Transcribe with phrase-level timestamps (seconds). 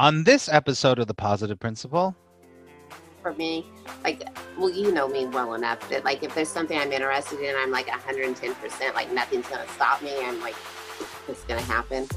[0.00, 2.16] On this episode of The Positive Principle,
[3.20, 3.66] for me,
[4.02, 4.26] like,
[4.56, 7.70] well, you know me well enough that, like, if there's something I'm interested in, I'm
[7.70, 10.16] like 110%, like, nothing's going to stop me.
[10.22, 10.54] I'm like,
[11.28, 12.08] it's going to happen,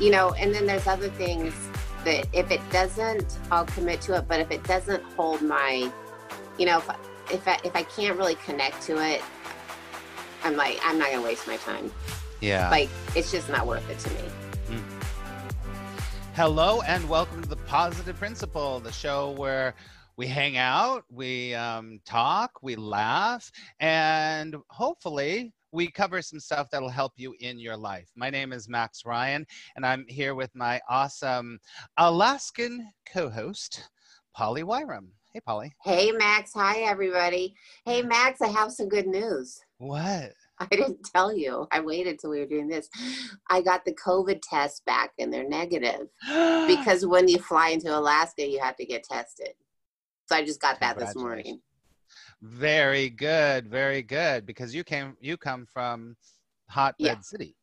[0.00, 0.32] you know.
[0.32, 1.54] And then there's other things
[2.04, 4.26] that if it doesn't, I'll commit to it.
[4.26, 5.92] But if it doesn't hold my,
[6.58, 6.90] you know, if,
[7.30, 9.22] if I, if I can't really connect to it,
[10.42, 11.92] I'm like, I'm not going to waste my time.
[12.40, 12.68] yeah.
[12.68, 14.28] Like, it's just not worth it to me.
[16.34, 19.74] Hello and welcome to The Positive Principle, the show where
[20.16, 26.88] we hang out, we um, talk, we laugh, and hopefully we cover some stuff that'll
[26.88, 28.08] help you in your life.
[28.16, 31.60] My name is Max Ryan, and I'm here with my awesome
[31.98, 33.90] Alaskan co host,
[34.34, 35.08] Polly Wirum.
[35.34, 35.74] Hey, Polly.
[35.84, 36.52] Hey, Max.
[36.54, 37.54] Hi, everybody.
[37.84, 39.60] Hey, Max, I have some good news.
[39.76, 40.32] What?
[40.72, 41.66] I didn't tell you.
[41.72, 42.88] I waited till we were doing this.
[43.50, 46.08] I got the COVID test back and they're negative
[46.66, 49.54] because when you fly into Alaska, you have to get tested.
[50.26, 51.60] So I just got that this morning.
[52.42, 54.46] Very good, very good.
[54.46, 56.16] Because you came, you come from
[56.68, 57.20] Hotbed Yeah.
[57.20, 57.56] City.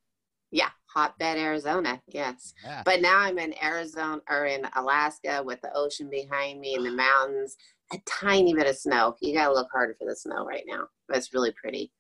[0.52, 2.02] Yeah, hotbed Arizona.
[2.08, 2.54] Yes.
[2.64, 2.82] Yeah.
[2.84, 6.92] But now I'm in Arizona or in Alaska with the ocean behind me and the
[6.95, 7.56] mountains,
[7.94, 9.16] a tiny bit of snow.
[9.22, 10.88] You got to look harder for the snow right now.
[11.10, 11.92] It's really pretty.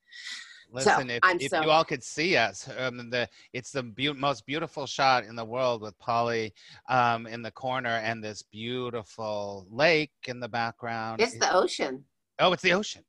[0.71, 4.13] Listen, if, I'm if so- you all could see us, um, the it's the beau-
[4.13, 6.53] most beautiful shot in the world with Polly
[6.89, 11.21] um, in the corner and this beautiful lake in the background.
[11.21, 12.05] It's It- the ocean.
[12.39, 13.03] oh, it's the ocean.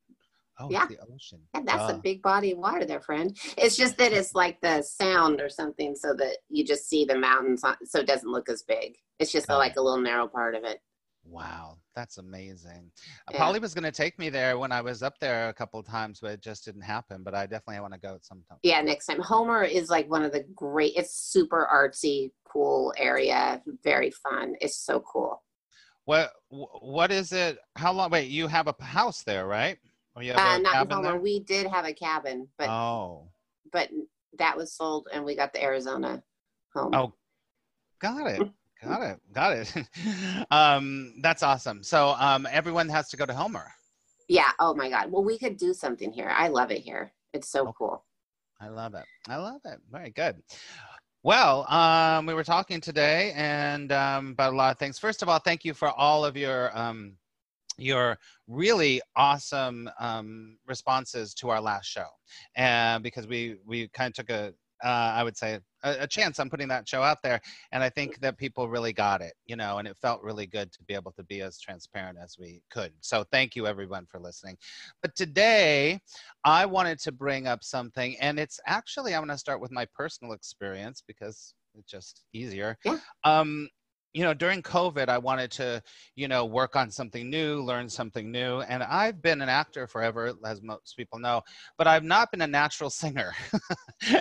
[0.58, 0.86] Oh, Yeah.
[0.86, 1.40] the ocean.
[1.54, 3.34] And that's a big body of water there, friend.
[3.56, 7.18] It's just that it's like the sound or something so that you just see the
[7.18, 8.96] mountains on, so it doesn't look as big.
[9.18, 10.82] It's just Got like a little narrow part of it.
[11.24, 12.90] Wow, that's amazing.
[13.28, 13.38] Uh, Yeah.
[13.38, 15.86] Polly was going to take me there when I was up there a couple of
[15.86, 17.22] times, but it just didn't happen.
[17.22, 18.58] But I definitely want to go at some time.
[18.62, 19.20] Yeah, next time.
[19.20, 23.62] Homer is like one of the great, it's super artsy, cool area.
[23.84, 24.54] Very fun.
[24.60, 25.42] It's so cool.
[26.06, 27.58] What what is it?
[27.76, 28.10] How long?
[28.10, 29.78] Wait, you have a house there, right?
[30.16, 31.08] Or you have Uh, a not in Homer.
[31.12, 31.20] there?
[31.20, 33.28] We did have a cabin, but oh.
[33.70, 33.90] but
[34.38, 36.22] that was sold and we got the Arizona
[36.74, 36.94] home.
[36.94, 37.12] Oh,
[38.00, 38.48] got it.
[38.82, 39.20] Got it.
[39.32, 39.74] Got it.
[40.50, 41.82] um, that's awesome.
[41.82, 43.70] So um, everyone has to go to Homer.
[44.28, 44.50] Yeah.
[44.58, 45.10] Oh my God.
[45.10, 46.32] Well, we could do something here.
[46.34, 47.12] I love it here.
[47.32, 47.72] It's so Oh.
[47.76, 48.04] cool.
[48.60, 49.04] I love it.
[49.28, 49.78] I love it.
[49.90, 50.36] Very good.
[51.22, 54.98] Well, um, we were talking today and um, about a lot of things.
[54.98, 57.16] First of all, thank you for all of your um,
[57.78, 58.18] your
[58.48, 62.06] really awesome um, responses to our last show,
[62.54, 64.52] and because we we kind of took a
[64.84, 67.40] uh, I would say a, a chance on putting that show out there,
[67.72, 70.72] and I think that people really got it, you know, and it felt really good
[70.72, 72.92] to be able to be as transparent as we could.
[73.00, 74.56] So thank you everyone for listening.
[75.02, 76.00] But today,
[76.44, 79.86] I wanted to bring up something, and it's actually I'm going to start with my
[79.94, 82.76] personal experience because it's just easier.
[82.84, 82.98] Yeah.
[83.24, 83.68] Um,
[84.12, 85.82] you know, during COVID, I wanted to,
[86.16, 90.32] you know, work on something new, learn something new, and I've been an actor forever,
[90.44, 91.42] as most people know,
[91.78, 93.32] but I've not been a natural singer.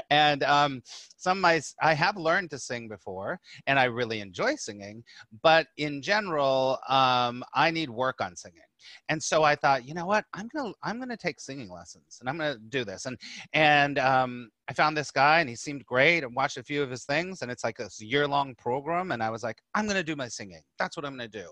[0.10, 0.82] and um,
[1.18, 5.04] some of my, I have learned to sing before, and I really enjoy singing,
[5.42, 8.69] but in general, um, I need work on singing.
[9.09, 12.29] And so I thought, you know what, I'm gonna, I'm gonna take singing lessons, and
[12.29, 13.06] I'm gonna do this.
[13.06, 13.17] And
[13.53, 16.23] and um, I found this guy, and he seemed great.
[16.23, 19.12] and watched a few of his things, and it's like a year-long program.
[19.12, 20.62] And I was like, I'm gonna do my singing.
[20.78, 21.51] That's what I'm gonna do.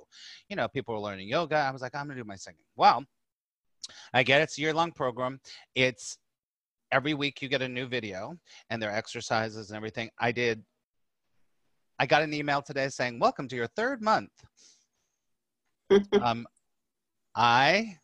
[0.50, 1.58] You know, people were learning yoga.
[1.58, 2.66] I was like, I'm gonna do my singing.
[2.76, 3.04] Well,
[4.14, 5.40] I get it's a year-long program.
[5.76, 6.18] It's
[6.92, 8.36] every week you get a new video,
[8.70, 10.10] and there are exercises and everything.
[10.20, 10.64] I did.
[12.00, 14.32] I got an email today saying, "Welcome to your third month."
[16.22, 16.46] um,
[17.38, 18.00] I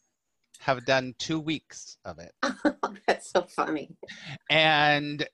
[0.59, 2.31] have done two weeks of it.
[3.07, 3.97] That's so funny.
[4.51, 5.27] and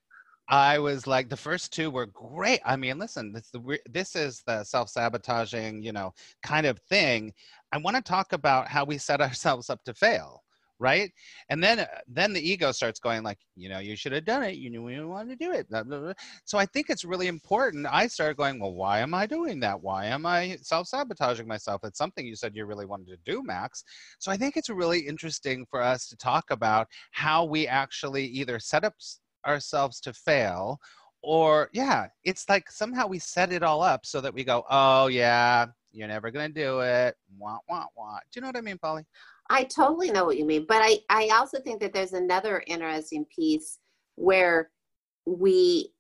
[0.48, 2.62] I was like, the first two were great.
[2.66, 7.34] I mean, listen, this, the, this is the self sabotaging, you know, kind of thing.
[7.74, 10.44] I want to talk about how we set ourselves up to fail,
[10.80, 11.12] right?
[11.50, 14.44] And then, uh, then the ego starts going like, you know, you should have done
[14.44, 14.56] it.
[14.56, 15.70] You knew you wanted to do it.
[15.70, 16.14] blah, blah, blah.
[16.46, 17.86] So I think it's really important.
[17.90, 19.82] I started going, well, why am I doing that?
[19.82, 21.82] Why am I self sabotaging myself?
[21.84, 23.84] It's something you said you really wanted to do, Max.
[24.20, 28.60] So I think it's really interesting for us to talk about how we actually either
[28.60, 28.96] set up
[29.46, 30.80] ourselves to fail
[31.22, 35.08] or yeah it's like somehow we set it all up so that we go oh
[35.08, 38.78] yeah you're never gonna do it wah wah wah do you know what i mean
[38.78, 39.04] polly
[39.50, 43.26] I totally know what you mean, but I, I also think that there's another interesting
[43.26, 43.80] piece
[44.16, 44.70] where
[45.26, 45.92] we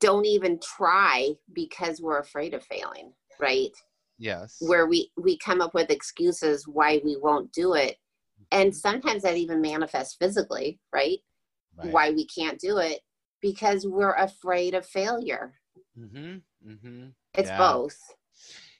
[0.00, 3.70] don't even try because we're afraid of failing, right?
[4.18, 7.96] yes Where we we come up with excuses why we won't do it,
[8.50, 11.18] and sometimes that even manifests physically, right?
[11.76, 11.92] Right.
[11.92, 13.00] Why we can't do it
[13.42, 15.52] because we're afraid of failure.
[15.98, 16.36] Mm-hmm.
[16.66, 17.08] Mm-hmm.
[17.34, 17.58] It's Yeah.
[17.58, 17.98] both.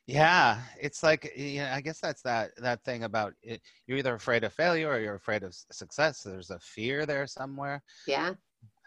[0.07, 3.61] Yeah, it's like yeah, I guess that's that that thing about it.
[3.87, 6.23] You're either afraid of failure or you're afraid of success.
[6.23, 7.83] There's a fear there somewhere.
[8.07, 8.31] Yeah.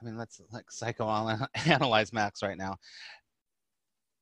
[0.02, 2.78] I mean, let's like psychoanalyze Max right now.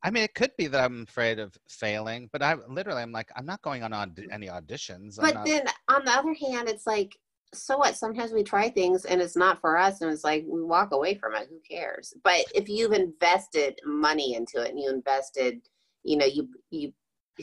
[0.03, 3.29] I mean, it could be that I'm afraid of failing, but I literally I'm like
[3.35, 5.17] I'm not going on aud- any auditions.
[5.19, 7.15] But not, then on the other hand, it's like,
[7.53, 7.95] so what?
[7.95, 11.15] Sometimes we try things and it's not for us, and it's like we walk away
[11.15, 11.47] from it.
[11.50, 12.13] Who cares?
[12.23, 15.61] But if you've invested money into it and you invested,
[16.07, 16.94] you know, you you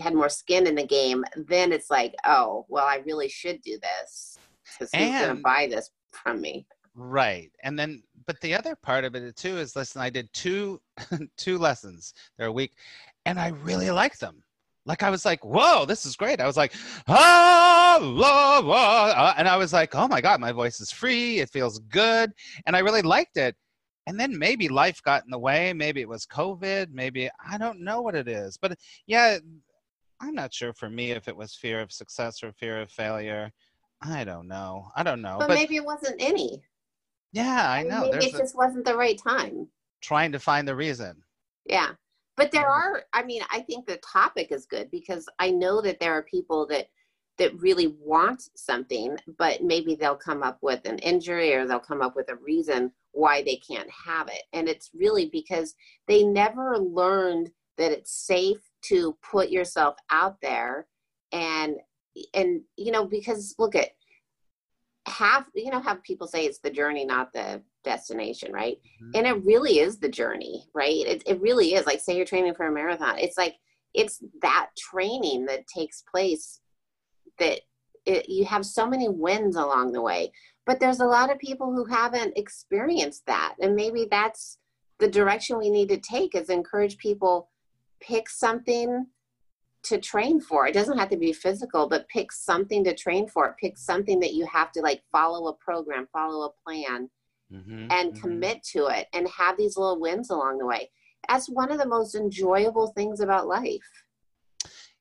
[0.01, 3.79] had more skin in the game, then it's like, oh, well, I really should do
[3.81, 4.39] this
[4.73, 6.67] because who's going to buy this from me?
[6.95, 7.51] Right.
[7.63, 10.81] And then but the other part of it too is listen, I did two
[11.37, 12.15] two lessons.
[12.39, 12.73] They're a week
[13.27, 14.43] and I really liked them.
[14.87, 16.41] Like I was like, whoa, this is great.
[16.41, 16.75] I was like,
[17.09, 21.39] ah, la, la, uh, and I was like, oh my God, my voice is free.
[21.41, 22.33] It feels good.
[22.67, 23.57] And I really liked it.
[24.07, 25.73] And then maybe life got in the way.
[25.73, 26.91] Maybe it was COVID.
[26.93, 28.57] Maybe I don't know what it is.
[28.57, 29.39] But yeah,
[30.21, 33.51] I'm not sure for me if it was fear of success or fear of failure.
[34.03, 34.91] I don't know.
[34.97, 35.37] I don't know.
[35.39, 36.63] But, But, maybe it wasn't any.
[37.33, 38.01] yeah, I mean, know.
[38.03, 39.69] Maybe There's it just wasn't the right time.
[40.03, 41.23] trying to find the reason.
[41.65, 41.93] Yeah.
[42.37, 42.71] But there Mhm.
[42.71, 46.23] are I mean, I think the topic is good because I know that there are
[46.25, 46.89] people that
[47.39, 52.03] that really want something, but maybe they'll come up with an injury or they'll come
[52.03, 54.43] up with a reason why they can't have it.
[54.53, 55.75] And it's really because
[56.09, 60.87] they never learned that it's safe to put yourself out there
[61.33, 61.77] and
[62.33, 63.91] and you know because look at
[65.07, 68.79] half you know how people say it's the journey not the destination right?
[69.03, 69.11] Mhm.
[69.15, 71.07] and it really is the journey right?
[71.07, 71.87] It, it really is.
[71.87, 73.19] Like say you're training for a marathon.
[73.19, 73.57] It's like
[73.93, 76.61] it's that training that takes place
[77.39, 77.61] that
[78.07, 80.33] it, you have so many wins along the way
[80.67, 84.59] but there's a lot of people who haven't experienced that and maybe that's
[84.99, 87.51] the direction we need to take is encourage people
[88.01, 89.07] pick something
[89.83, 93.57] to train for it doesn't have to be physical but pick something to train for
[93.61, 97.11] pick something that you have to like follow a program follow a plan
[97.53, 98.21] Mhm, and mhm.
[98.21, 100.91] commit to it and have these little wins along the way.
[101.29, 104.05] That's one of the most enjoyable things about life.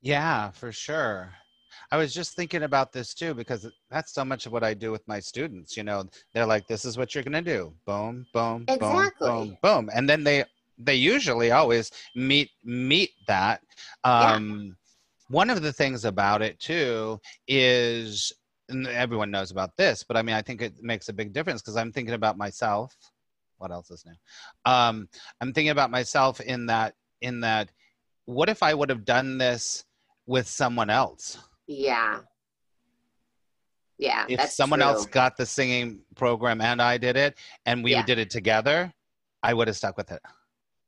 [0.01, 1.33] Yeah, for sure.
[1.93, 4.91] I was just thinking about this too because that's so much of what I do
[4.91, 5.77] with my students.
[5.77, 9.29] You know, they're like, "This is what you're gonna do." Boom, boom, Exactly.
[9.29, 10.43] boom, boom, boom, and then they
[10.79, 13.61] they usually always meet meet that.
[14.03, 14.33] Yeah.
[14.33, 14.75] Um,
[15.29, 18.33] One of the things about it too is,
[18.69, 21.61] and everyone knows about this, but I mean, I think it makes a big difference
[21.61, 22.97] because I'm thinking about myself.
[23.59, 24.17] What else is new?
[24.65, 25.07] Um,
[25.41, 27.69] I'm thinking about myself in that in that.
[28.25, 29.85] What if I would have done this
[30.25, 31.37] with someone else?
[31.81, 32.19] Yeah.
[33.97, 34.25] Yeah.
[34.27, 34.87] if someone true.
[34.89, 38.03] else got the singing program and I did it and we Yeah.
[38.05, 38.93] did it together,
[39.41, 40.21] I would have stuck with it.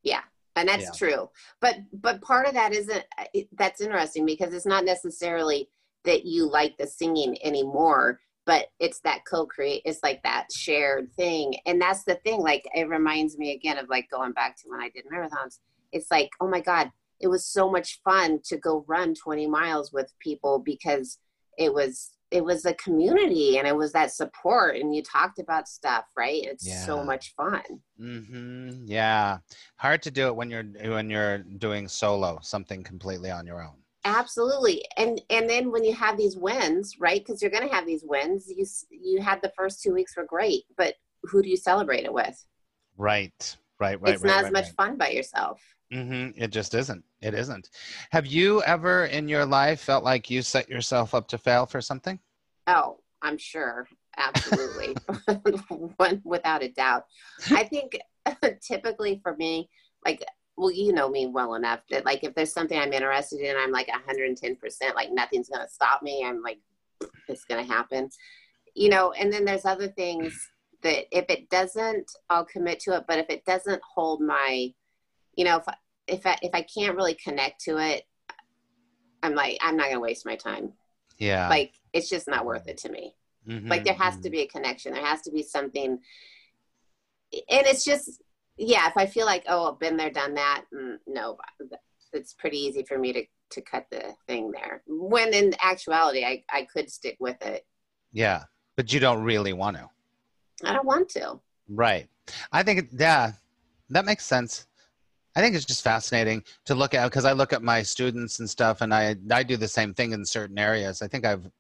[0.04, 0.22] Yeah.
[0.56, 0.92] And that's Yeah.
[0.98, 1.30] true.
[1.60, 5.70] But but part of that isn't it- that's interesting because it's not necessarily
[6.04, 11.56] that you like the singing anymore, but it's that co-create it's like that shared thing.
[11.66, 14.82] And that's the thing like it reminds me again of like going back to when
[14.82, 15.60] I did marathons.
[15.92, 16.92] It's like, "Oh my god,
[17.26, 21.18] it was so much fun to go run 20 miles with people because
[21.58, 25.68] it was it was a community and it was that support and you talked about
[25.68, 26.44] stuff, right?
[26.44, 27.64] It's so much fun.
[28.00, 28.84] mm-hmm.
[28.86, 29.38] Yeah,
[29.78, 33.76] hard to do it when you're when you're doing solo, something completely on your own.
[34.04, 37.26] Absolutely, and and then when you have these wins, right?
[37.26, 38.52] Because you're going to have these wins.
[38.56, 42.14] You you had the first two weeks were great, but who do you celebrate it
[42.14, 42.38] with?
[42.98, 44.14] Right, right, right.
[44.14, 45.62] it's right, not right, as much fun by yourself.
[45.92, 47.04] hmm It just isn't.
[47.22, 47.70] It isn't.
[48.12, 51.82] Have you ever in your life felt like you set yourself up to fail for
[51.82, 52.20] something?
[52.68, 54.96] Oh, I'm sure, absolutely,
[55.98, 57.06] one without a doubt.
[57.52, 57.98] I think
[58.62, 59.70] typically for me,
[60.06, 60.24] like,
[60.58, 63.72] well, you know me well enough that like if there's something I'm interested in, I'm
[63.72, 64.96] like 110 percent.
[64.96, 66.24] Like nothing's going to stop me.
[66.26, 66.60] I'm like,
[67.28, 68.10] it's going to happen,
[68.74, 69.12] you know.
[69.12, 70.50] And then there's other things
[70.86, 73.06] that if it doesn't, I'll commit to it.
[73.08, 74.74] But if it doesn't hold my,
[75.36, 75.76] you know, if I,
[76.08, 78.04] if I, if I can't really connect to it,
[79.24, 80.74] I'm like, I'm not going to waste my time.
[81.18, 81.50] Yeah.
[81.50, 83.16] Like it's just not worth it to me
[83.70, 84.24] like Mhm, there has mhm.
[84.24, 86.02] to be a connection there has to be something and
[87.68, 88.22] it's just
[88.58, 91.38] yeah if i feel like oh i've been there done that mm, no
[92.14, 96.44] it's pretty easy for me to to cut the thing there when in actuality i
[96.52, 97.66] i could stick with it
[98.12, 98.44] Yeah,
[98.78, 99.90] but you don't really want to.
[100.64, 102.08] I don't want to Right.
[102.52, 103.32] I think, yeah,
[103.90, 104.68] that makes sense.
[105.36, 108.50] I think it's just fascinating to look at because I look at my students and
[108.50, 111.02] stuff, and I I do the same thing in certain areas.
[111.02, 111.52] I think I've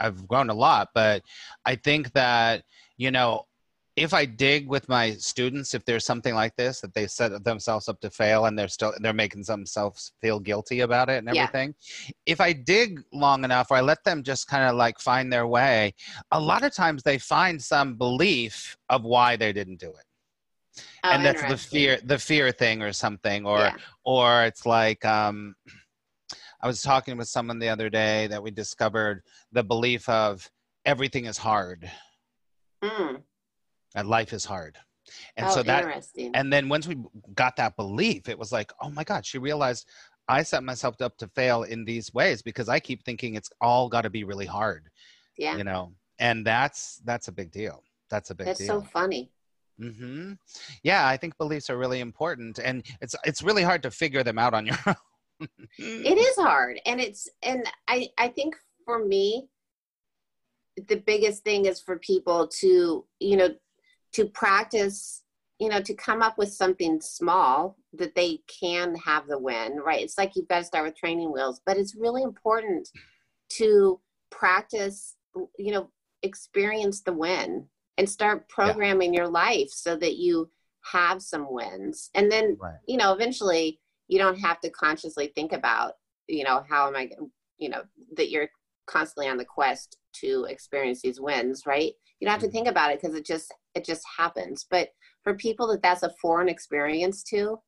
[0.00, 1.22] I've grown a lot, but
[1.66, 2.64] I think that
[2.96, 3.46] you know
[3.96, 7.88] if I dig with my students, if there's something like this that they set themselves
[7.88, 11.42] up to fail and they're still they're making themselves feel guilty about it and Yeah.
[11.42, 11.74] everything,
[12.24, 15.46] if I dig long enough or I let them just kind of like find their
[15.46, 15.94] way,
[16.30, 20.04] a lot of times they find some belief of why they didn't do it.
[21.04, 23.76] Oh, and that's the fear the fear thing or something or Yeah.
[24.04, 25.54] or it's like um
[26.62, 30.48] i was talking with someone the other day that we discovered the belief of
[30.86, 31.90] everything is hard
[32.82, 33.16] Hmm.
[33.94, 34.76] And life is hard
[35.36, 36.30] and oh, so that interesting.
[36.34, 36.96] and then once we
[37.34, 39.88] got that belief it was like oh my god she realized
[40.28, 43.88] i set myself up to fail in these ways because i keep thinking it's all
[43.88, 44.88] got to be really hard
[45.36, 45.56] yeah.
[45.56, 47.82] you know and that's that's a big deal
[48.12, 49.32] that's a big That's deal so funny.
[49.80, 50.34] mm-hmm.
[50.82, 54.38] Yeah, I think beliefs are really important, and it's it's really hard to figure them
[54.38, 55.48] out on your own.
[55.78, 59.48] it is hard and it's and i i think for me
[60.86, 63.48] the biggest thing is for people to you know
[64.12, 65.22] to practice
[65.58, 70.02] you know to come up with something small that they can have the win right
[70.02, 72.88] it's like you've got to start with training wheels but it's really important
[73.48, 74.00] to
[74.30, 75.16] practice
[75.58, 75.88] you know
[76.22, 77.66] experience the win
[77.98, 80.48] and start programming your life so that you
[80.80, 82.74] have some wins and then Right.
[82.86, 85.92] you know eventually you don't have to consciously think about
[86.26, 87.10] you know how am i
[87.58, 87.82] you know
[88.16, 88.48] that you're
[88.86, 92.52] constantly on the quest to experience these wins right you don't have to Mhm.
[92.52, 94.66] think about it because it just it just happens.
[94.70, 94.88] But
[95.24, 97.58] for people that that's a foreign experience to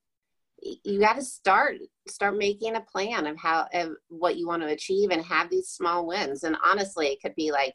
[0.84, 1.76] you got to start
[2.08, 5.68] start making a plan of how of what you want to achieve and have these
[5.68, 6.42] small wins.
[6.44, 7.74] And honestly it could be like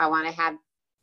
[0.00, 0.54] i want to have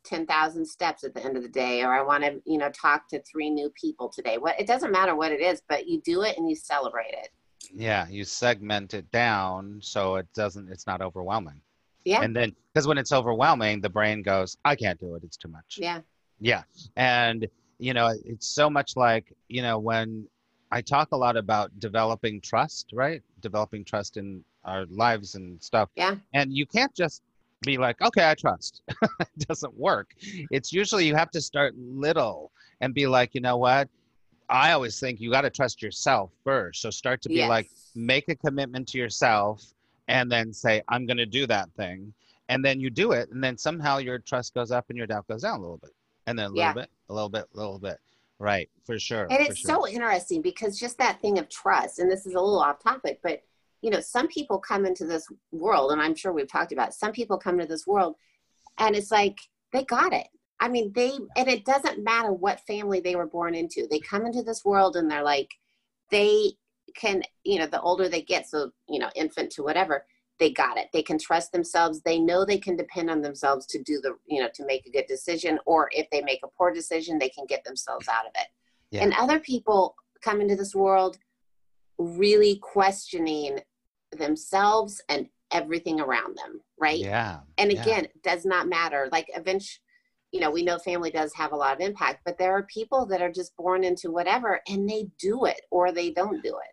[0.04, 3.08] 10,000 steps at the end of the day or i want to you know talk
[3.08, 4.38] to three new people today.
[4.38, 7.28] What it doesn't matter what it is but you do it and you celebrate it.
[7.74, 11.60] Yeah, you segment it down so it doesn't it's not overwhelming.
[12.04, 12.22] yeah.
[12.22, 15.48] And then because when it's overwhelming, the brain goes, I can't do it, it's too
[15.48, 15.78] much.
[15.80, 16.00] yeah
[16.40, 16.62] Yeah.
[16.96, 20.26] And you know, it's so much like, you know, when
[20.70, 23.22] I talk a lot about developing trust, right?
[23.40, 25.90] Developing trust in our lives and stuff.
[25.94, 26.16] Yeah.
[26.32, 27.22] And you can't just
[27.62, 28.82] be like, okay, I trust.
[29.20, 30.14] it doesn't work.
[30.50, 32.50] It's usually you have to start little
[32.80, 33.88] and be like, you know what?
[34.48, 36.80] I always think you got to trust yourself first.
[36.82, 37.48] So start to be yes.
[37.48, 39.64] like, make a commitment to yourself
[40.08, 42.12] and then say, I'm going to do that thing.
[42.48, 43.30] And then you do it.
[43.30, 45.95] And then somehow your trust goes up and your doubt goes down a little bit.
[46.26, 46.72] And then a little Yeah.
[46.72, 47.98] bit, a little bit, a little bit.
[48.38, 48.68] Right.
[48.84, 49.22] For sure.
[49.30, 49.70] and for it's sure.
[49.70, 53.18] so interesting because just that thing of trust and this is a little off topic
[53.22, 53.42] but
[53.80, 56.94] you know some people come into this world and i'm sure we've talked about it,
[56.94, 58.14] some people come into this world
[58.78, 59.38] and it's like
[59.72, 60.28] they got it
[60.60, 64.26] i mean they and it doesn't matter what family they were born into they come
[64.26, 65.54] into this world and they're like
[66.10, 66.52] they
[66.94, 70.04] can you know the older they get so you know infant to whatever
[70.38, 73.82] they got it they can trust themselves they know they can depend on themselves to
[73.82, 76.72] do the you know to make a good decision or if they make a poor
[76.72, 78.48] decision they can get themselves out of it
[78.90, 79.02] Yeah.
[79.04, 81.18] and other people come into this world
[81.98, 83.60] really questioning
[84.16, 87.40] themselves and everything around them right Yeah.
[87.58, 87.82] and yeah.
[87.82, 89.80] again it does not matter like eventually
[90.32, 93.06] you know we know family does have a lot of impact but there are people
[93.06, 96.72] that are just born into whatever and they do it or they don't do it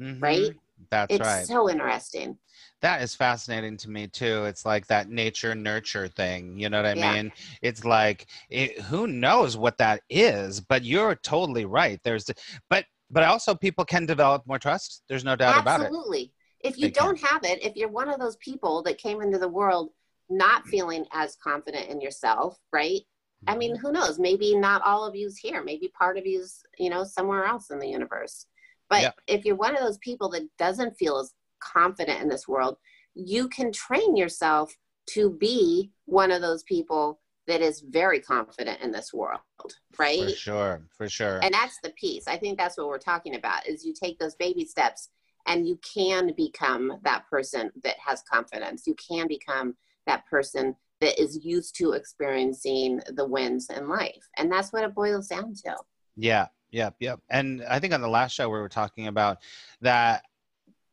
[0.00, 0.22] Mhm.
[0.22, 0.50] right?
[0.90, 1.46] That's it's right.
[1.46, 2.38] so interesting
[2.82, 4.44] That is fascinating to me too.
[4.44, 6.58] It's like that nature nurture thing.
[6.58, 7.12] You know what I Yeah.
[7.12, 7.32] mean?
[7.62, 12.00] It's like it, who knows what that is, but you're totally right.
[12.02, 12.28] There's,
[12.68, 15.02] but but also people can develop more trust.
[15.08, 15.86] There's no doubt about it.
[15.86, 19.20] absolutely if you They don't have it if you're one of those people that came
[19.22, 19.90] into the world
[20.30, 23.00] not feeling as confident in yourself right
[23.48, 23.86] I mean, Mm-hmm.
[23.86, 24.20] who knows?
[24.20, 25.64] Maybe not all of you's here.
[25.64, 28.46] Maybe part of you's, you know, somewhere else in the universe.
[28.88, 29.10] But Yeah.
[29.26, 32.76] if you're one of those people that doesn't feel as confident in this world,
[33.14, 34.74] you can train yourself
[35.06, 40.30] to be one of those people that is very confident in this world, for right?
[40.30, 41.40] sure, for sure.
[41.42, 42.28] And that's the piece.
[42.28, 45.08] I think that's what we're talking about is you take those baby steps
[45.46, 48.86] and you can become that person that has confidence.
[48.86, 49.74] You can become
[50.06, 54.28] that person that is used to experiencing the wins in life.
[54.36, 55.76] And that's what it boils down to.
[56.16, 57.18] Yeah, yep, yep.
[57.28, 59.38] And I think on the last show we were talking about
[59.80, 60.24] that.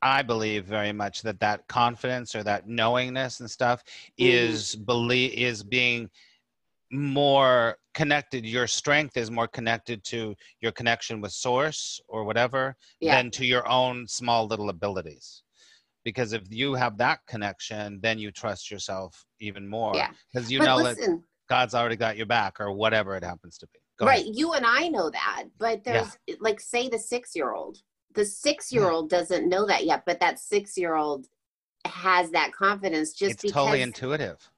[0.02, 4.12] I believe very much that that confidence or that knowingness and stuff Mhm.
[4.18, 6.10] is believe is being
[6.92, 8.46] more connected.
[8.46, 13.16] Your strength is more connected to your connection with source or whatever Yeah.
[13.16, 15.44] than to your own small little abilities.
[16.06, 19.96] Because if you have that connection, then you trust yourself even more.
[19.96, 20.12] Yeah.
[20.34, 23.68] Because you but know that God's already got your back or whatever it happens to
[23.68, 23.80] be.
[23.98, 24.36] Go right, ahead.
[24.36, 27.80] you and I know that, but there's like say the 6-year-old.
[28.16, 31.28] The 6-year-old doesn't know that yet, but that 6-year-old
[31.86, 34.50] has that confidence just It's because totally intuitive.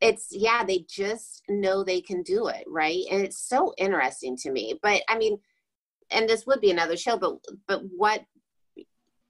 [0.00, 4.50] it's yeah they just know they can do it right and it's so interesting to
[4.50, 5.38] me but i mean
[6.10, 7.34] and this would be another show but
[7.68, 8.22] but what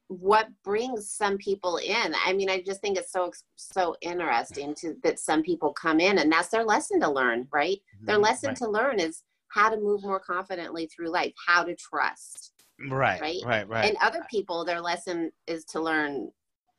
[0.06, 4.94] what brings some people in i mean i just think it's so so interesting to
[5.02, 8.06] that some people come in and that's their lesson to learn right mm-hmm.
[8.06, 8.56] their lesson right.
[8.56, 12.52] to learn is how to move more confidently through life how to trust
[12.88, 13.42] right right?
[13.44, 13.88] right right.
[13.88, 16.30] And other people their lesson is to learn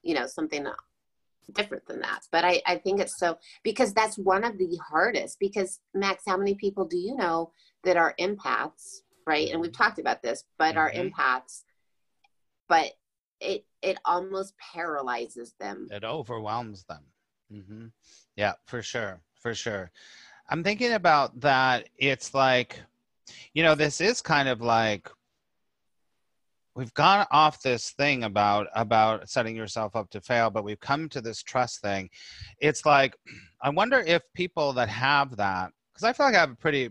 [0.02, 0.68] you know something
[1.52, 2.28] different than that.
[2.32, 6.38] But i i think it's so because that's one of the hardest because max how
[6.38, 7.52] many people do you know
[7.84, 9.50] that are empaths right?
[9.52, 9.84] And we've mm-hmm.
[9.84, 10.80] talked about this but mm-hmm.
[10.80, 11.64] are empaths
[12.68, 12.92] but
[13.40, 15.88] it it almost paralyzes them.
[15.92, 17.04] It overwhelms them.
[17.52, 17.88] Mm-hmm.
[18.36, 19.92] yeah for sure for sure.
[20.50, 22.82] I'm thinking about that it's like
[23.54, 25.10] you know this is kind of like
[26.76, 31.08] we've gone off this thing about about setting yourself up to fail but we've come
[31.10, 32.10] to this trust thing
[32.60, 33.16] it's like
[33.62, 36.90] i wonder if people that have that because i feel like i have a pretty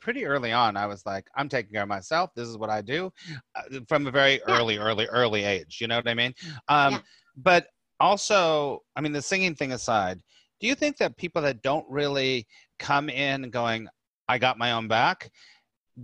[0.00, 2.80] pretty early on i was like i'm taking care of myself this is what i
[2.80, 3.12] do
[3.54, 4.58] uh, from a very yeah.
[4.58, 6.34] early early early age you know what i mean
[6.68, 6.98] um, yeah.
[7.36, 7.66] but
[8.00, 10.20] also i mean the singing thing aside
[10.60, 12.46] do you think that people that don't really
[12.80, 13.86] come in going
[14.28, 15.30] i got my own back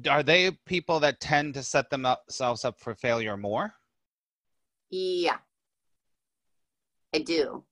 [0.09, 3.73] are they people that tend to set themselves up for failure more?
[4.91, 5.39] Yeah,
[7.15, 7.65] I do.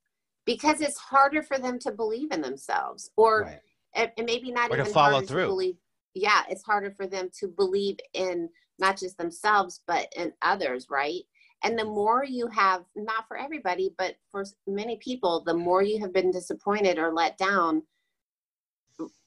[0.45, 3.61] Because it's harder for them to believe in themselves or right.
[4.17, 5.43] and maybe not or even to follow through.
[5.43, 5.77] To believe,
[6.15, 11.23] yeah, it's harder for them to believe in not just themselves but in others, right?
[11.65, 11.95] And the mm-hmm.
[11.95, 16.31] more you have, not for everybody, but for many people, the more you have been
[16.31, 17.83] disappointed or let down,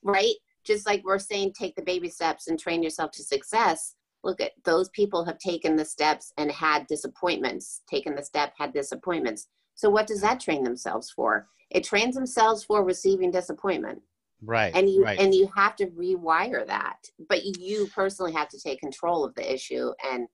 [0.04, 0.36] right?
[0.70, 3.96] Just like we're saying take the baby steps and train yourself to success.
[4.24, 8.72] Look at those people have taken the steps and had disappointments taken the step had
[8.72, 9.48] disappointments.
[9.74, 11.48] So what does that train themselves for?
[11.72, 14.02] It trains themselves for receiving disappointment.
[14.42, 15.20] Right and you right.
[15.20, 16.98] and you have to rewire that.
[17.28, 20.28] But you personally have to take control of the issue and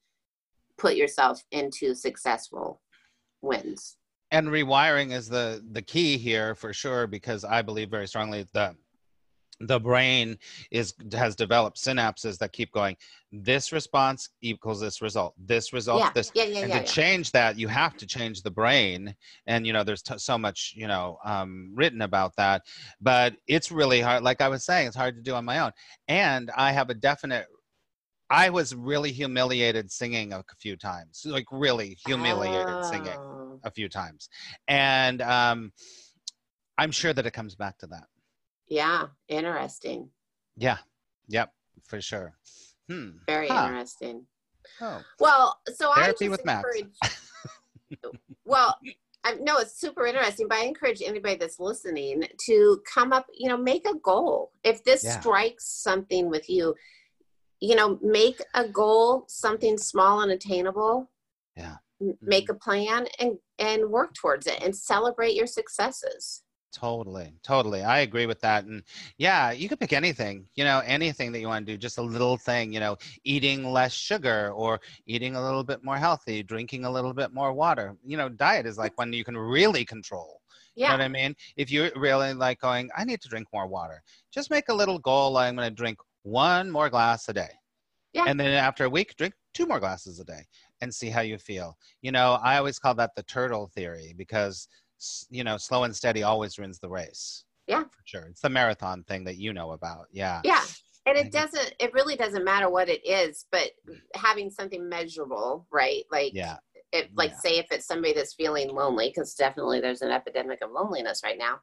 [0.77, 2.81] put yourself into successful
[3.41, 3.97] wins.
[4.31, 8.75] And rewiring is the the key here for sure because i believe very strongly that
[9.61, 10.37] the brain
[10.71, 12.95] is has developed synapses that keep going
[13.31, 16.31] this response equals this result this result yeah, this.
[16.35, 19.15] Yeah, yeah, and to change that you have to change the brain.
[19.47, 22.63] And you know there's t- so much you know um, written about that.
[23.01, 25.71] But it's really hard like i was saying it's hard to do on my own.
[26.07, 27.47] And i have a definite
[28.29, 32.89] i was really humiliated singing a few times like really humiliated oh.
[32.89, 34.29] singing a few times.
[34.67, 35.71] And um,
[36.77, 38.05] i'm sure that it comes back to that
[38.67, 40.09] yeah, interesting.
[40.57, 40.77] Yeah,
[41.27, 41.51] yep,
[41.87, 42.35] for sure.
[42.89, 43.09] Hmm.
[43.27, 43.65] Very huh.
[43.67, 44.25] interesting.
[44.81, 45.01] Oh.
[45.19, 46.87] Well, so Therapy I with encourage.
[48.45, 48.77] well,
[49.23, 53.49] I know it's super interesting, but I encourage anybody that's listening to come up, you
[53.49, 54.51] know, make a goal.
[54.63, 55.19] If this yeah.
[55.19, 56.75] strikes something with you,
[57.59, 61.09] you know, make a goal, something small and attainable.
[61.57, 61.75] Yeah.
[62.21, 62.55] Make mm-hmm.
[62.55, 66.43] a plan and and work towards it and celebrate your successes.
[66.75, 67.83] Totally, totally.
[67.83, 68.65] I agree with that.
[68.65, 68.83] And
[69.17, 72.01] yeah, you could pick anything, you know, anything that you want to do, just a
[72.01, 76.83] little thing, you know, eating less sugar or eating a little bit more healthy, drinking
[76.83, 77.95] a little bit more water.
[78.05, 78.79] You know, diet is mm.
[78.79, 80.41] like when you can really control.
[80.75, 80.87] Yeah.
[80.87, 81.35] You know what I mean?
[81.55, 84.99] If you're really like going, I need to drink more water, just make a little
[84.99, 85.37] goal.
[85.37, 87.51] I'm going to drink one more glass a day.
[88.11, 88.25] Yeah.
[88.27, 90.41] And then after a week, drink two more glasses a day
[90.81, 91.77] and see how you feel.
[92.01, 94.67] You know, I always call that the turtle theory because
[95.29, 97.45] you know, slow and steady always wins the race.
[97.67, 97.83] Yeah.
[97.83, 98.27] For sure.
[98.29, 100.07] It's the marathon thing that you know about.
[100.11, 100.41] Yeah.
[100.43, 100.63] Yeah.
[101.07, 103.71] And it doesn't, it really doesn't matter what it is, but
[104.15, 106.03] having something measurable, right?
[106.11, 106.57] Like, yeah.
[106.91, 107.37] It, like yeah.
[107.37, 111.37] say if it's somebody that's feeling lonely, because definitely there's an epidemic of loneliness right
[111.37, 111.59] now.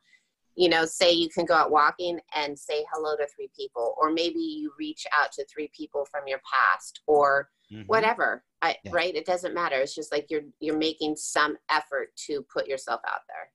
[0.57, 4.13] You know, say you can go out walking and say hello to three people, or
[4.13, 7.83] maybe you reach out to three people from your past, or mm-hmm.
[7.87, 8.45] whatever.
[8.61, 8.93] I, yeah.
[8.93, 9.15] right?
[9.15, 9.77] It doesn't matter.
[9.77, 13.51] It's just like you're you're making some effort to put yourself out there.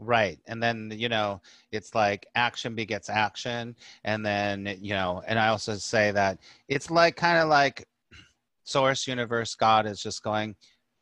[0.00, 0.38] Right.
[0.46, 1.40] And then you know
[1.72, 3.76] it's like action begets action.
[4.04, 7.86] And then you know and i also say that it's like kind of like
[8.64, 10.54] source universe god is just going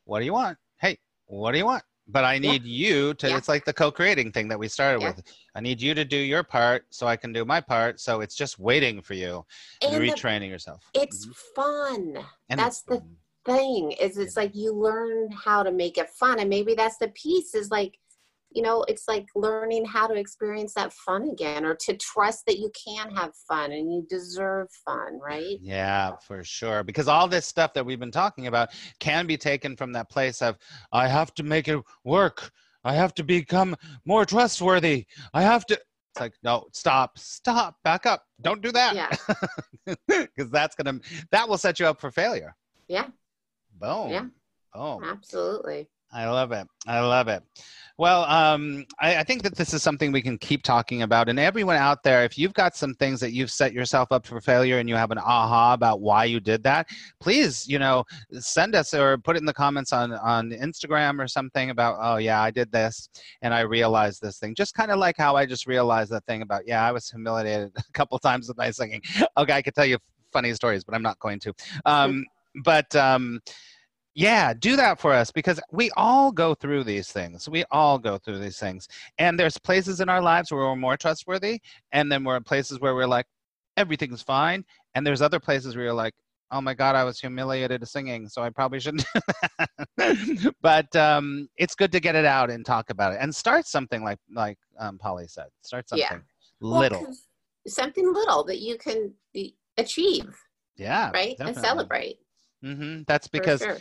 [0.05, 0.57] what do you want?
[0.79, 2.89] Hey what do you want but I need yeah.
[2.89, 3.37] you to, yeah.
[3.37, 5.15] it's like the co creating thing that we started yeah.
[5.17, 5.25] with.
[5.55, 8.01] I need you to do your part so I can do my part.
[8.01, 9.45] So it's just waiting for you
[9.83, 10.83] and, retraining the, yourself.
[10.95, 11.61] It's mm-hmm.
[11.61, 12.25] fun.
[12.49, 13.03] And that's the
[13.45, 16.39] thing is it's like you learn how to make it fun.
[16.39, 17.99] And maybe that's the piece is like,
[18.51, 22.59] you know, it's like learning how to experience that fun again or to trust that
[22.59, 25.59] you can have fun and you deserve fun, right?
[25.61, 26.83] Yeah, for sure.
[26.83, 30.43] Because all this stuff that we've been talking about can be taken from that place
[30.43, 30.57] of,
[30.93, 32.51] I have to make it work.
[32.85, 35.07] I have to become more trustworthy.
[35.35, 35.75] I have to.
[35.75, 38.23] It's like, no, stop, stop, back up.
[38.41, 38.95] Don't do that.
[38.95, 39.11] Yeah.
[40.09, 40.99] Because that's gonna
[41.31, 42.57] that will set you up for failure.
[42.89, 43.07] Yeah.
[43.79, 44.11] Boom.
[44.11, 44.27] Yeah.
[44.75, 45.05] Boom.
[45.05, 45.89] Absolutely.
[46.13, 46.67] I love it.
[46.87, 47.43] I love it.
[47.99, 51.31] Well, um, I, I, think that this is something we can keep talking about.
[51.31, 54.39] And everyone out there, if you've got some things that you've set yourself up for
[54.39, 56.89] failure and you have an aha about why you did that,
[57.21, 61.27] please, you know, send us or put it in the comments on on Instagram or
[61.27, 63.09] something about, oh yeah, I did this
[63.41, 64.55] and I realized this thing.
[64.55, 67.73] Just kind of like how I just realized that thing about, yeah, I was humiliated
[67.79, 69.01] a couple times with my singing.
[69.39, 69.97] Okay, I could tell you
[70.35, 71.55] funny stories, but I'm not going to.
[71.87, 72.27] Um,
[72.63, 73.41] but um,
[74.17, 77.51] yeah, do that for us because we all go through these things.
[77.51, 78.89] We all go through these things.
[79.19, 81.61] And there's places in our lives where we're more trustworthy,
[81.93, 83.27] and then we're in places where we're like,
[83.77, 84.65] everything's fine.
[84.95, 86.15] And there's other places where you're like,
[86.51, 89.21] oh my God, I was humiliated singing, so I probably shouldn't do
[89.99, 90.55] that.
[90.63, 94.03] but um, it's good to get it out and talk about it and start something
[94.03, 95.49] like like um, Polly said.
[95.61, 96.19] Start something Yeah.
[96.63, 97.03] little.
[97.03, 97.15] Well,
[97.69, 99.13] something little that you can
[99.77, 100.35] achieve,
[100.79, 101.11] yeah.
[101.13, 101.37] right?
[101.39, 102.17] And celebrate.
[102.63, 103.79] hmm That's because sure.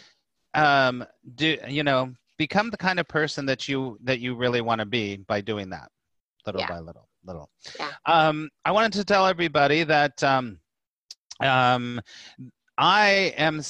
[0.56, 4.80] Um do you know become the kind of person that you that you really want
[4.80, 5.89] to be by doing that
[6.46, 6.68] little Yeah.
[6.68, 7.91] by little little Yeah.
[8.06, 10.58] um i wanted to tell everybody that um
[11.41, 12.00] um
[12.78, 13.62] i am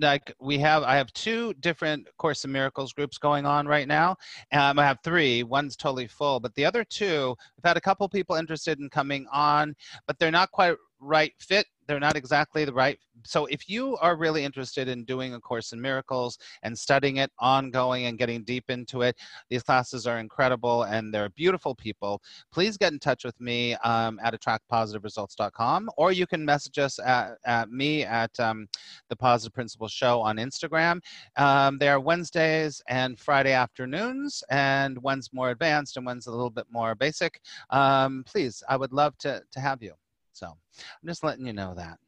[0.00, 4.16] like we have i have two different course in miracles groups going on right now
[4.52, 8.08] um, i have three one's totally full but the other two we've had a couple
[8.08, 9.74] people interested in coming on
[10.06, 14.16] but they're not quite right fit they're not exactly the right so if you are
[14.16, 18.64] really interested in doing a course in miracles and studying it ongoing and getting deep
[18.68, 19.16] into it
[19.50, 22.20] these classes are incredible and they're beautiful people
[22.52, 27.36] please get in touch with me um, at attractpositiveresults.com or you can message us at,
[27.44, 28.66] at me at um,
[29.08, 31.00] the positive principles show on instagram.
[31.36, 36.50] Um, they are wednesdays and friday afternoons and one's more advanced and one's a little
[36.50, 37.40] bit more basic.
[37.70, 39.92] Um, please i would love to, to have you
[40.34, 41.98] so i'm just letting you know that.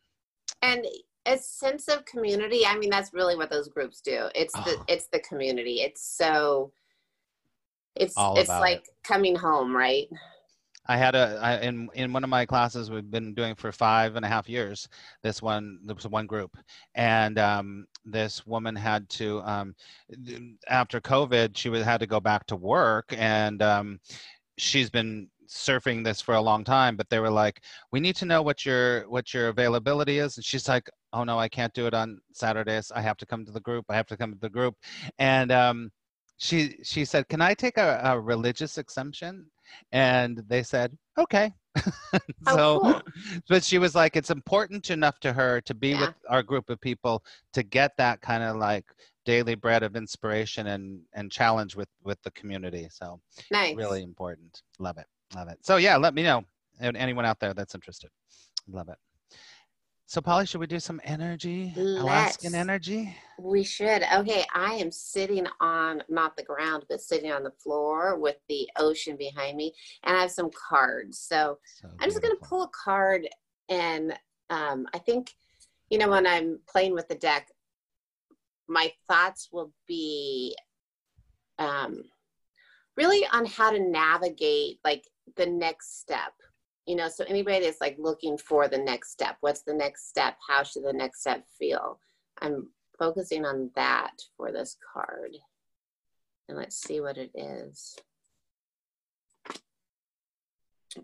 [0.63, 0.87] And
[1.27, 4.29] a sense of community i mean that's really what those groups do.
[4.35, 4.85] It's the Oh.
[4.89, 5.81] it's the community.
[5.81, 6.73] It's so
[7.95, 10.09] it's All it's like coming home right?
[10.89, 14.17] I had a I, in in one of my classes we've been doing for five
[14.17, 14.89] and a half years.
[15.23, 16.57] This one there was one group,
[16.95, 19.75] and um, this woman had to um,
[20.69, 24.01] after COVID she was had to go back to work, and um,
[24.59, 26.97] she's been surfing this for a long time.
[26.97, 30.45] But they were like, "We need to know what your what your availability is," and
[30.45, 32.91] she's like, "Oh no, I can't do it on Saturdays.
[32.95, 33.85] I have to come to the group.
[33.89, 34.75] I have to come to the group,"
[35.19, 35.91] and um,
[36.39, 39.47] she she said, "Can I take a, a religious exemption?"
[39.93, 41.53] and they said okay
[42.47, 43.03] Oh, so cool.
[43.49, 46.01] but she was like it's important enough to her to be Yeah.
[46.03, 48.85] with our group of people to get that kind of like
[49.25, 54.63] daily bread of inspiration and and challenge with with the community so nice really important
[54.79, 55.59] love it love it.
[55.63, 56.45] So yeah let me know
[56.81, 58.11] and anyone out there that's interested.
[58.69, 58.99] Love it.
[60.07, 62.55] So polly should we do some energy alaskan Let's.
[62.55, 63.17] energy?
[63.39, 64.03] We should.
[64.15, 68.69] Okay i am sitting on not the ground but sitting on the floor with the
[68.79, 69.73] ocean behind me
[70.05, 71.19] and i have some cards.
[71.19, 73.27] So so I'm just gonna pull a card,
[73.69, 74.17] and
[74.51, 75.35] um, I think,
[75.91, 77.49] you know, when I'm playing with the deck,
[78.69, 80.57] my thoughts will be
[81.59, 82.03] um,
[82.97, 85.05] really on how to navigate like
[85.37, 86.33] the next step.
[86.87, 90.37] You know, so anybody that's like looking for the next step, what's the next step?
[90.47, 91.99] How should the next step feel?
[92.41, 95.33] I'm focusing on that for this card.
[96.49, 97.97] And let's see what it is.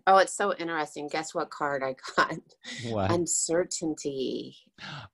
[0.07, 1.07] Oh, it's so interesting.
[1.07, 2.39] Guess what card I got?
[2.87, 4.55] what Uncertainty.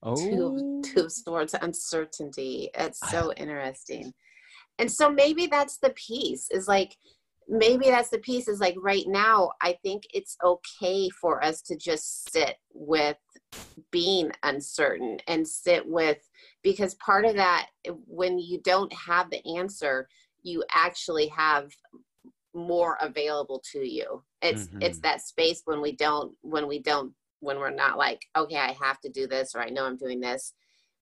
[0.02, 2.70] oh Two, two swords, uncertainty.
[2.74, 4.14] It's so interesting.
[4.78, 6.96] And so maybe that's the piece is like,
[7.50, 11.76] maybe that's the piece is like right now, I think it's okay for us to
[11.76, 13.16] just sit with
[13.90, 16.18] being uncertain and sit with,
[16.62, 17.68] because part of that,
[18.06, 20.08] when you don't have the answer,
[20.42, 21.70] you actually have
[22.54, 25.02] more available to you it's it's Mhm.
[25.02, 29.00] that space when we don't when we don't when we're not like okay i have
[29.00, 30.52] to do this or i know i'm doing this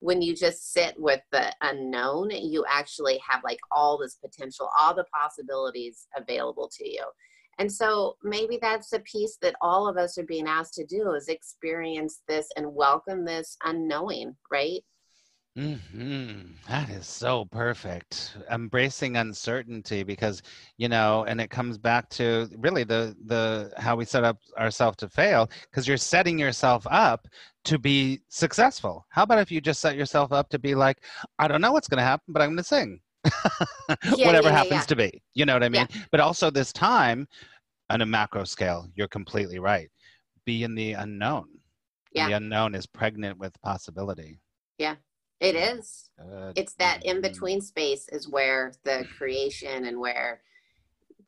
[0.00, 4.94] when you just sit with the unknown you actually have like all this potential all
[4.94, 7.04] the possibilities available to you.
[7.60, 11.12] And so maybe that's the piece that all of us are being asked to do
[11.14, 14.84] is experience this and welcome this unknowing right
[15.56, 18.36] hmm That is so perfect.
[18.50, 20.42] Embracing uncertainty because,
[20.76, 24.96] you know, and it comes back to really the the how we set up ourselves
[24.98, 27.26] to fail because you're setting yourself up
[27.64, 29.04] to be successful.
[29.10, 30.98] How about if you just set yourself up to be like,
[31.38, 33.00] I don't know what's going to happen, but I'm going to sing.
[34.16, 34.86] Yeah, Whatever yeah, yeah, happens yeah.
[34.86, 35.22] to be.
[35.34, 35.88] You know what I mean?
[36.12, 37.26] But also this time
[37.90, 39.90] on a macro scale, you're completely right.
[40.44, 41.48] Be in the unknown.
[42.12, 42.28] Yeah.
[42.28, 44.40] The unknown is pregnant with possibility.
[45.40, 46.10] It is.
[46.18, 46.58] Good.
[46.58, 47.22] It's that in Mhm.
[47.22, 50.42] between space is where the creation and where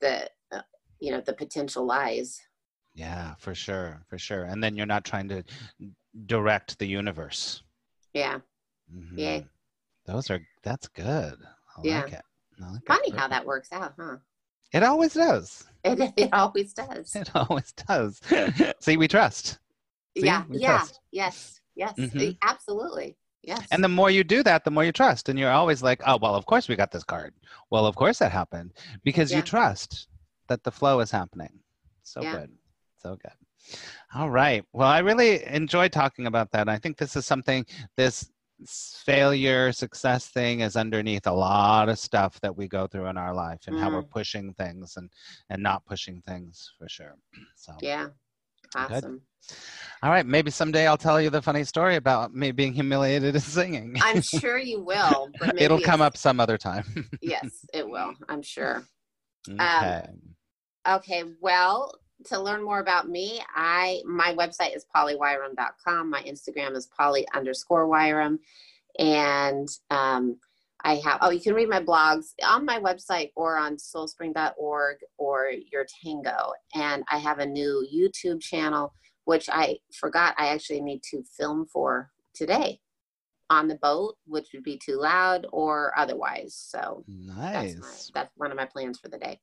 [0.00, 0.62] the uh,
[0.98, 2.40] you know the potential lies.
[2.94, 4.44] Yeah, for sure, for sure.
[4.44, 5.44] And then you're not trying to
[6.26, 7.62] direct the universe.
[8.14, 8.40] Yeah.
[9.14, 9.42] Yay.
[9.42, 9.48] Mhm.
[10.06, 11.38] Those are that's good.
[11.76, 12.02] I Yeah.
[12.02, 12.22] like it.
[12.60, 12.86] I like it.
[12.86, 14.16] Funny how that works out, huh?
[14.72, 15.64] It always does.
[15.84, 17.14] It, it always does.
[17.16, 18.20] It always does.
[18.80, 19.58] See, we trust.
[20.18, 20.26] See?
[20.26, 20.44] yeah.
[20.48, 20.78] We Yeah.
[20.78, 21.00] trust.
[21.10, 21.60] Yes.
[21.74, 21.94] Yes.
[21.96, 22.36] Mhm.
[22.42, 23.16] Absolutely.
[23.42, 23.66] Yes.
[23.70, 25.28] And the more you do that, the more you trust.
[25.28, 27.32] And you're always like, oh, well, of course we got this card.
[27.70, 28.72] Well, of course that happened
[29.02, 29.38] because Yeah.
[29.38, 30.08] you trust
[30.48, 31.60] that the flow is happening.
[32.02, 32.32] So Yeah.
[32.36, 32.58] good.
[33.02, 33.78] So good.
[34.14, 34.64] All right.
[34.72, 36.68] Well, I really enjoy talking about that.
[36.68, 37.64] I think this is something,
[37.96, 38.30] this
[38.66, 43.32] failure, success thing is underneath a lot of stuff that we go through in our
[43.32, 44.10] life and how we're Mm.
[44.10, 45.10] pushing things and,
[45.48, 47.16] and not pushing things for sure.
[47.56, 48.08] So, yeah.
[48.74, 49.22] Awesome.
[50.02, 50.24] All right.
[50.24, 53.96] Maybe someday I'll tell you the funny story about me being humiliated in singing.
[54.02, 55.30] I'm sure you will.
[55.58, 56.84] It'll come up some other time.
[57.22, 58.14] Yes, it will.
[58.28, 58.82] I'm sure.
[59.48, 60.06] okay.
[60.88, 61.94] Okay, well,
[62.26, 66.10] to learn more about me, I my website is pollywirum.com.
[66.10, 68.38] My Instagram is polly underscore wirum.
[68.98, 70.38] And um,
[70.82, 75.52] I have, oh, you can read my blogs on my website or on soulspring.org or
[75.70, 76.52] your tango.
[76.74, 78.92] And I have a new YouTube channel,
[79.30, 82.80] which I forgot I actually need to film for today
[83.48, 86.52] on the boat, which would be too loud or otherwise.
[86.56, 88.10] So that's, my, nice.
[88.12, 89.38] that's one of my plans for the day.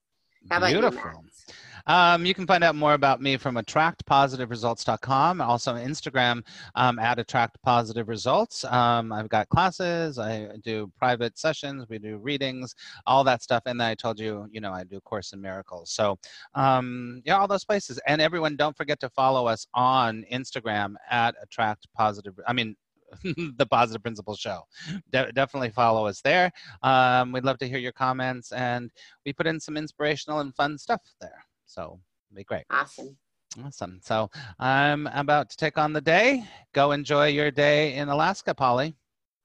[0.51, 1.23] How about you, Beautiful.
[1.23, 1.45] Max?
[1.87, 5.41] Um, you can find out more about me from attractpositiveresults.com.
[5.41, 6.45] Also Instagram
[6.75, 8.71] um, at attractpositiveresults.
[8.71, 10.19] Um, I've got classes.
[10.19, 11.85] I do private sessions.
[11.89, 13.63] We do readings, all that stuff.
[13.65, 15.91] And then I told you, you know, I do Course in Miracles.
[15.91, 16.17] So
[16.55, 17.99] um, yeah, all those places.
[18.05, 22.37] And everyone, don't forget to follow us on Instagram at attract positive.
[22.47, 22.75] I mean,
[23.23, 24.63] the Positive Principles Show.
[25.11, 26.51] De- definitely follow us there.
[26.83, 28.91] Um, we'd love to hear your comments, and
[29.25, 31.46] we put in some inspirational and fun stuff there.
[31.67, 31.99] So
[32.29, 32.65] it'd be great.
[32.71, 33.15] Awesome.
[33.63, 33.99] Awesome.
[34.03, 36.43] So I'm about to take on the day.
[36.73, 38.95] Go enjoy your day in Alaska, Polly.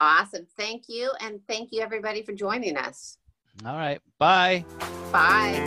[0.01, 0.47] Awesome.
[0.57, 1.13] Thank you.
[1.21, 3.19] And thank you, everybody, for joining us.
[3.65, 4.01] All right.
[4.19, 4.65] Bye.
[5.13, 5.59] Bye.